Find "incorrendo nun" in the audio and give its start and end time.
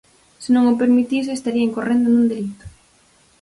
1.69-2.25